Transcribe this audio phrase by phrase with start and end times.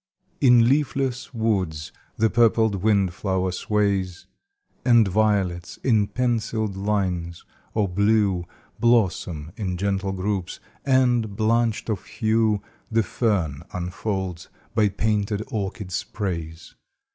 [0.39, 4.25] In leafless woods, the purpled wind flower sways,
[4.83, 8.45] And violets, in penciled lines, or blue,
[8.79, 16.73] Blossom in gentle groups, and, blanched of hue, The fern unfolds, by painted orchis sprays.